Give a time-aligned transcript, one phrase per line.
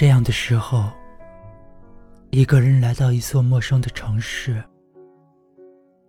[0.00, 0.84] 这样的时候？
[2.30, 4.64] 一个人来到一座陌生的城市，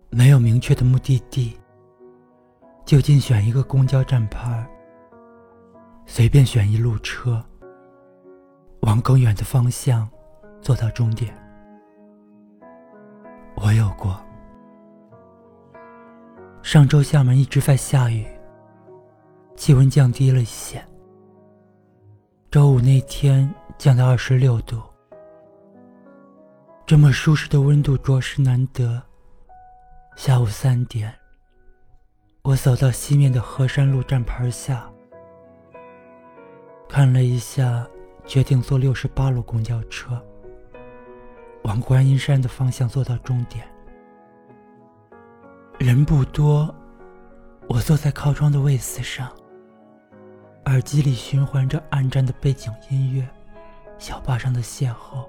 [0.08, 1.54] 没有明确的目的地，
[2.86, 4.66] 就近选一个公交站牌，
[6.06, 7.44] 随便选一路车，
[8.80, 10.08] 往更远的方向
[10.62, 11.30] 坐到终点。
[13.56, 14.18] 我有过。
[16.62, 18.24] 上周厦门一直在下雨，
[19.54, 20.82] 气温降低了一些。
[22.50, 24.80] 周五那天降到二十六度，
[26.86, 29.02] 这么舒适的温度着实难得。
[30.14, 31.12] 下午三点，
[32.42, 34.88] 我走到西面的河山路站牌下，
[36.88, 37.84] 看了一下，
[38.24, 40.24] 决定坐六十八路公交车，
[41.64, 43.66] 往观音山的方向坐到终点。
[45.80, 46.72] 人不多，
[47.68, 49.28] 我坐在靠窗的位子上，
[50.66, 53.28] 耳机里循环着暗战的背景音乐，
[54.02, 55.24] 小巴上的邂逅，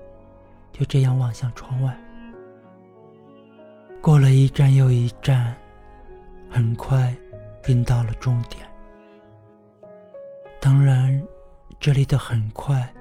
[0.71, 1.95] 就这样望向窗外。
[4.01, 5.55] 过了一站又一站，
[6.49, 7.15] 很快
[7.61, 8.67] 便到了终点。
[10.59, 11.21] 当然，
[11.79, 12.91] 这里的很快，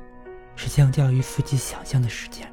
[0.57, 2.47] 是相较于自己想象的时间。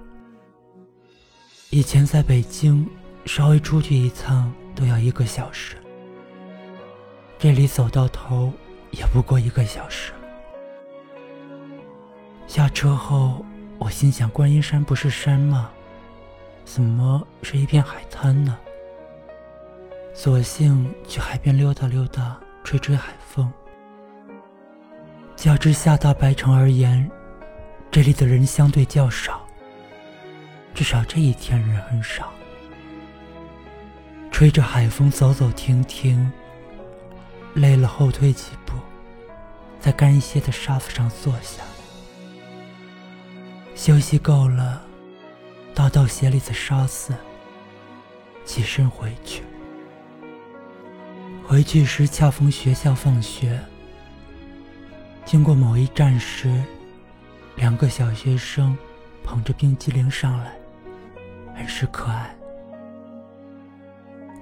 [1.72, 2.90] 以前在北京，
[3.26, 4.50] 稍微出去一趟。
[4.76, 5.76] 都要一个小时，
[7.38, 8.54] 这里走到头
[8.92, 10.14] 也不过一个小时。
[12.60, 13.46] 下车后，
[13.78, 15.70] 我心想：观音山不是山吗？
[16.66, 18.60] 怎么是一片海滩呢？
[20.14, 23.50] 索性去海边溜达溜达，吹吹海风。
[25.38, 27.10] 较之下大白城而言，
[27.90, 29.48] 这里的人相对较少，
[30.74, 32.30] 至少这一天人很少。
[34.32, 36.30] 吹着海风，走走停停。
[37.54, 38.74] 累了，后退几步，
[39.80, 41.64] 在干一些的沙发上坐下。
[43.80, 44.82] 休息够了，
[45.74, 47.14] 倒倒鞋里的沙子，
[48.44, 49.42] 起身回去。
[51.48, 53.58] 回去时恰逢学校放学。
[55.24, 56.62] 经过某一站时，
[57.56, 58.78] 两个小学生
[59.24, 60.52] 捧着冰激凌上来，
[61.56, 62.36] 很是可爱。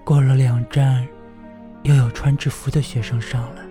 [0.04, 1.08] 过了两站，
[1.84, 3.62] 又有穿制服的学生上来，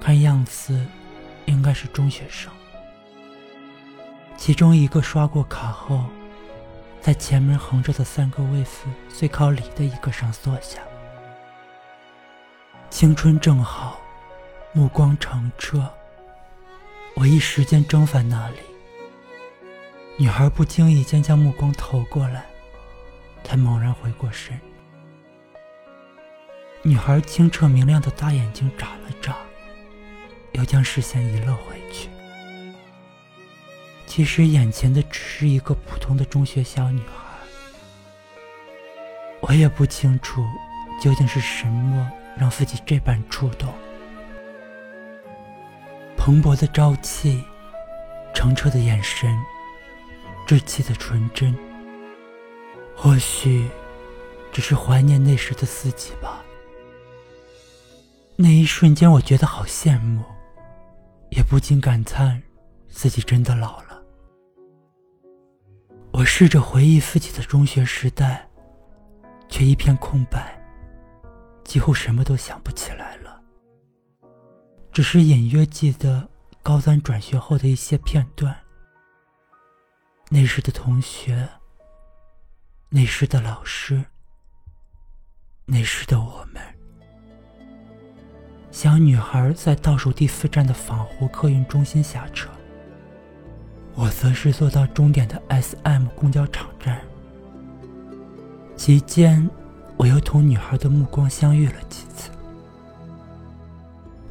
[0.00, 0.84] 看样子
[1.46, 2.52] 应该是中学生。
[4.36, 6.04] 其中一个刷过卡后，
[7.00, 10.80] 在前面横着的三个位子最靠里的一个上坐下。
[12.90, 13.98] 青春正好，
[14.72, 15.88] 目光澄澈，
[17.14, 18.58] 我一时间怔在那里。
[20.16, 22.44] 女孩不经意间将目光投过来，
[23.42, 24.58] 才猛然回过神。
[26.82, 29.36] 女孩清澈明亮的大眼睛眨了眨，
[30.52, 32.08] 又将视线移了回去。
[34.16, 37.36] 其实眼前的只是一个普通的中学小女孩。
[39.40, 40.40] 我也不清楚
[41.02, 42.08] 究竟是什么
[42.38, 43.74] 让自己这般触动。
[46.16, 47.42] 蓬勃的朝气，
[48.32, 49.36] 澄澈的眼神，
[50.46, 51.52] 稚气的纯真。
[52.94, 53.68] 或许，
[54.52, 56.40] 只是怀念那时的自己吧。
[58.36, 60.22] 那一瞬间，我觉得好羡慕，
[61.30, 62.40] 也不禁感叹
[62.88, 63.83] 自己真的老了。
[66.24, 68.48] 我试着回忆自己的中学时代，
[69.46, 70.58] 却一片空白，
[71.64, 73.42] 几乎什么都想不起来了。
[74.90, 76.26] 只是隐约记得
[76.62, 78.56] 高三转学后的一些片段，
[80.30, 81.46] 那时的同学，
[82.88, 84.02] 那时的老师，
[85.66, 86.62] 那时的我们。
[88.70, 92.48] 小女孩在倒数第四站的仿湖客运中心下车，
[93.96, 97.00] 我则是坐到终点的 S.M 公交场站。
[98.76, 99.48] 期间，
[99.96, 102.30] 我又同女孩的目光相遇了几次。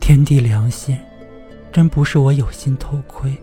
[0.01, 0.97] 天地良心，
[1.71, 3.37] 真不是我有心偷窥。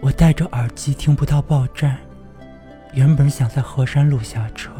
[0.00, 1.96] 我戴着耳机听不到报站，
[2.92, 4.70] 原本想在河山路下车。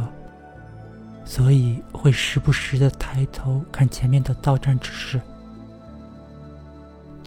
[1.24, 5.20] 所以会时不时的抬头看前面的到站指示。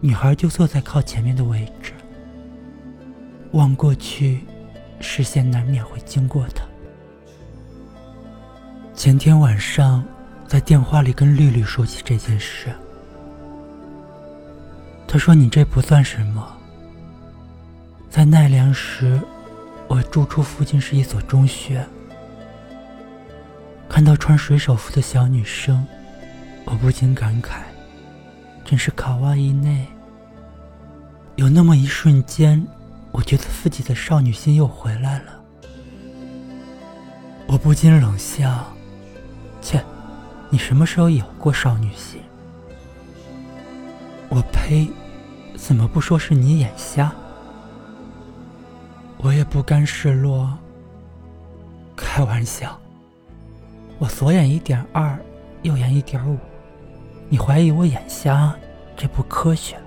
[0.02, 1.92] 女孩就坐在靠前面的位置，
[3.52, 4.42] 望过去，
[5.00, 6.64] 视线难免会经过他。
[8.94, 10.04] 前天晚上，
[10.48, 12.70] 在电话里跟绿绿说起这件事，
[15.08, 16.58] 他说：“你这不算什么。
[18.10, 19.20] 在奈良时，
[19.88, 21.86] 我住处附近是一所中学。”
[23.90, 25.84] 看到穿水手服的小女生，
[26.66, 27.62] 我不禁感慨，
[28.64, 29.88] 真是卡哇伊内。
[31.38, 32.66] 有那么一瞬间，
[33.12, 35.40] 我觉得自己的少女心又回来了。
[37.48, 38.66] 我不禁冷笑
[39.62, 39.84] ：“切，
[40.50, 42.22] 你什么时候有过少女心？”
[44.30, 44.90] 我呸！
[45.58, 47.12] 怎么不说是你眼瞎？
[49.18, 50.58] 我也不甘示弱。
[51.96, 52.80] 开玩笑，
[53.98, 55.18] 我左眼一点二，
[55.64, 56.38] 右眼一点五，
[57.28, 58.56] 你怀疑我眼瞎，
[58.96, 59.78] 这不科学。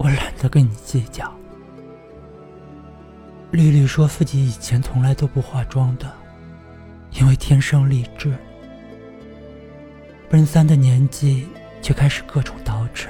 [0.00, 1.30] 我懒得跟你计较。
[3.50, 6.10] 绿绿说自己以前从来都不化妆的，
[7.12, 8.34] 因为天生丽质。
[10.30, 11.46] 奔三的年纪。
[11.82, 13.08] 却开始各种捯饬，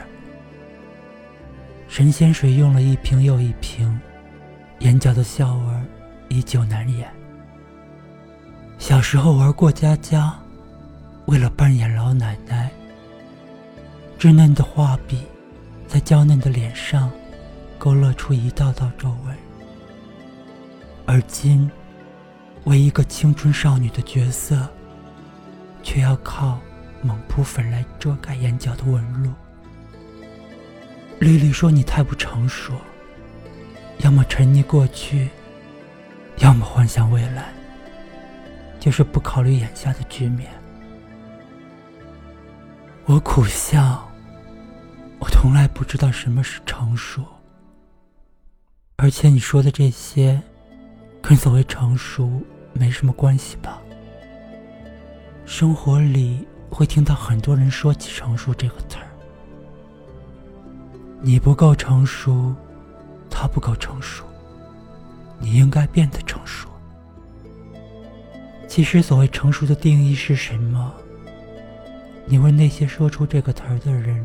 [1.88, 4.00] 神仙水用了一瓶又一瓶，
[4.78, 5.88] 眼角的笑纹
[6.28, 7.12] 依旧难掩。
[8.78, 10.32] 小时候玩过家家，
[11.26, 12.70] 为了扮演老奶奶，
[14.20, 15.26] 稚嫩的画笔
[15.90, 17.10] 在娇嫩的脸上
[17.76, 19.36] 勾勒出一道道皱纹。
[21.04, 21.68] 而今，
[22.62, 24.68] 为一个青春少女的角色，
[25.82, 26.60] 却要靠。
[27.02, 29.32] 猛扑粉来遮盖眼角的纹路。
[31.18, 32.74] 丽丽说：“你太不成熟，
[34.00, 35.30] 要么沉溺过去，
[36.40, 37.54] 要么幻想未来，
[38.78, 40.50] 就是不考虑眼下的局面。”
[43.08, 44.06] 我苦笑，
[45.20, 47.22] 我从来不知道什么是成熟，
[48.96, 50.42] 而且你说的这些，
[51.22, 53.80] 跟所谓成熟没什么关系吧？
[55.46, 56.46] 生活里。
[56.72, 59.10] 会听到很多人说起“成熟”这个词儿。
[61.20, 62.54] 你不够成熟，
[63.28, 64.24] 他不够成熟，
[65.40, 66.68] 你应该变得成熟。
[68.68, 70.94] 其实，所谓成熟的定义是什么？
[72.24, 74.24] 你问那些说出这个词儿的人，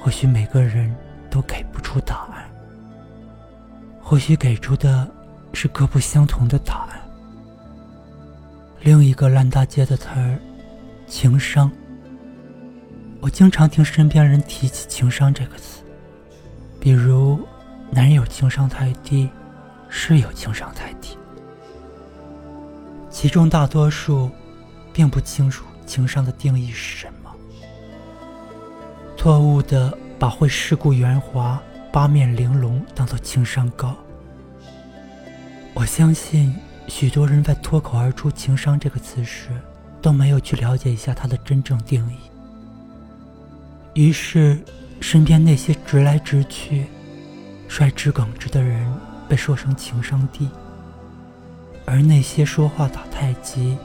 [0.00, 0.94] 或许每个人
[1.30, 2.44] 都给不出答案，
[4.00, 5.08] 或许给出的
[5.52, 7.00] 是各不相同的答案。
[8.80, 10.38] 另一个烂大街的词儿。
[11.10, 11.72] 情商，
[13.18, 15.82] 我经常听身边人提起情商这个词，
[16.78, 17.40] 比如
[17.90, 19.26] 男人有情商太低，
[19.88, 21.16] 是有情商太低，
[23.08, 24.30] 其中大多数
[24.92, 27.17] 并不清楚情商的定义是什么，
[29.28, 33.94] 错误的把会世故圆滑、八面玲珑当做情商高。
[35.74, 39.50] 我相信许多人在脱口而出“情商”这个词时。
[40.00, 42.16] 都没有去了解一下它的真正定义，
[44.00, 44.58] 于是
[44.98, 46.86] 身边那些直来直去、
[47.68, 48.90] 率直耿直的人
[49.28, 50.48] 被说成情商低，
[51.84, 53.76] 而那些说话打太极、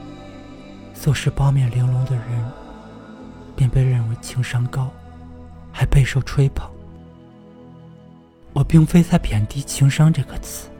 [0.94, 2.44] 做事八面玲珑的人
[3.54, 4.90] 便被认为情商高，
[5.74, 6.70] 还备受吹捧。
[8.52, 10.70] 我并非在贬低情商这个词。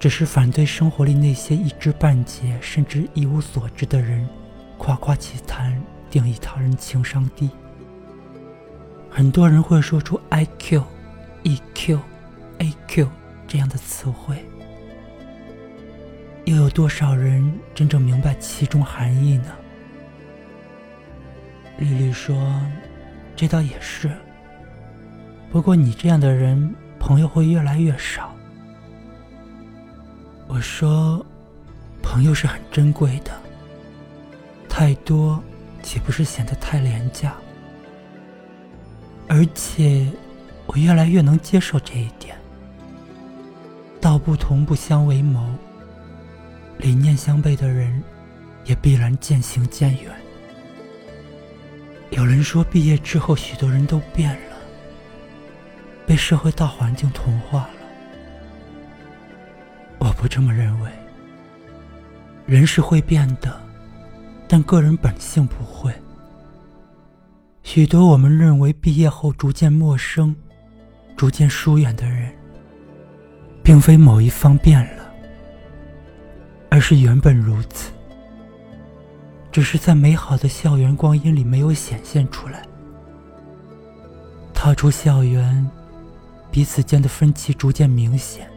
[0.00, 4.28] 只是反对生活里那些一知半解甚至一无所知的人，
[4.76, 7.48] 夸夸其谈，定义他人情商低。
[9.08, 10.82] 很多人会说出 I Q、
[11.44, 12.00] E Q、
[12.58, 13.08] A Q
[13.46, 14.44] 这样的词汇，
[16.46, 19.52] 又有多少人真正明白其中含义呢？
[21.78, 22.34] 丽丽说
[23.42, 24.08] ：“这倒也是。
[25.50, 28.32] 不过你这样的人，朋友会越来越少。”
[30.46, 31.26] 我说
[32.00, 33.32] ：“朋友是很珍贵的，
[34.68, 35.42] 太多
[35.82, 37.34] 岂不是显得太廉价？
[39.28, 40.08] 而且，
[40.66, 42.36] 我越来越能接受这一点。
[44.00, 45.44] 道不同不相为谋，
[46.78, 48.00] 理念相悖的人，
[48.66, 50.12] 也必然渐行渐远。
[52.12, 54.56] 有人说，毕业之后，许多人都变了，
[56.06, 57.70] 被社会大环境同化了。”
[59.98, 60.90] 我不这么认为。
[62.44, 63.58] 人是会变的，
[64.46, 65.92] 但个人本性不会。
[67.62, 70.34] 许多我们认为毕业后逐渐陌生、
[71.16, 72.30] 逐渐疏远的人，
[73.62, 75.04] 并非某一方变了，
[76.68, 77.91] 而是原本如此，
[79.52, 82.66] 只是在美好的校园光阴里没有显现出来。
[84.54, 85.68] 踏出校园，
[86.50, 88.48] 彼此间的分歧逐渐明显。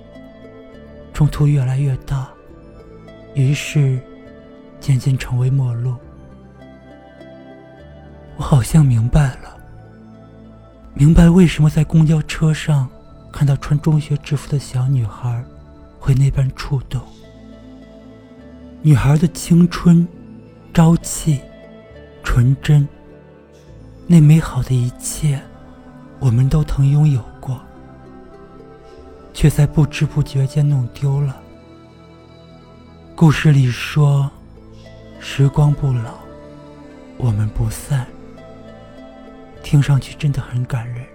[1.13, 2.29] 冲突越来越大，
[3.33, 3.99] 于是
[4.79, 5.95] 渐渐成为陌路。
[8.37, 9.57] 我好像明白了，
[10.93, 12.87] 明白为什么在公交车上
[13.31, 15.43] 看到穿中学制服的小女孩
[15.99, 17.01] 会那般触动。
[18.81, 20.05] 女孩的青春、
[20.75, 21.39] 朝气、
[22.21, 22.85] 纯真，
[24.07, 25.41] 那美好的一切，
[26.19, 27.57] 我们都曾拥有过，
[29.33, 31.41] 却在不知不觉间弄丢了。
[33.15, 34.29] 故事里说
[35.17, 36.15] ：“时光不老，
[37.15, 38.05] 我们不散。”
[39.63, 41.05] 听上去真的很感人。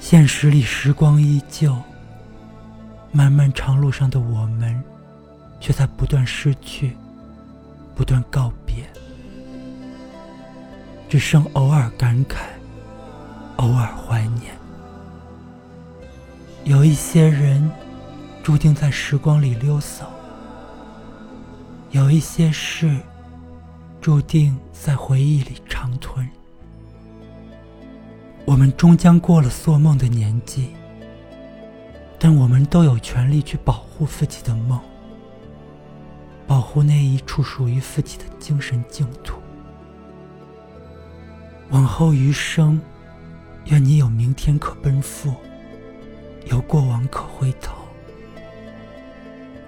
[0.00, 1.74] 现实里，时光依旧，
[3.10, 4.84] 漫漫长路上的我们，
[5.58, 6.94] 却在不断失去，
[8.00, 8.76] 不断告别。
[11.06, 12.36] 只剩偶尔感慨，
[13.56, 14.54] 偶尔怀念。
[16.64, 17.70] 有一些人
[18.42, 20.06] 注定在时光里溜走，
[21.90, 22.96] 有一些事
[24.00, 26.26] 注定在回忆里长存。
[28.46, 30.70] 我们终将过了做梦的年纪，
[32.18, 34.80] 但我们都有权利去保护自己的梦，
[36.50, 39.40] 保护那一处属于自己的精神净土。
[41.68, 42.80] 往后余生，
[43.66, 45.32] 愿你有明天可奔赴，
[46.46, 47.76] 有过往可回头，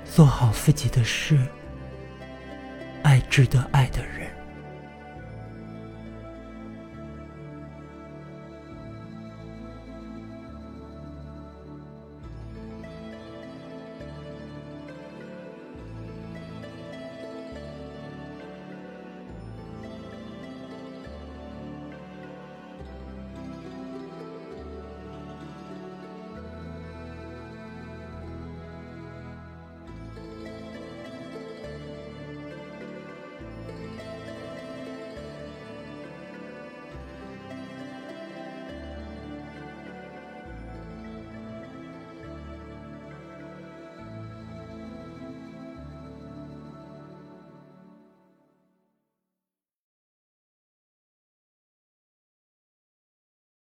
[0.04, 1.38] 做好自己的事，
[3.04, 4.21] 爱值得爱的人。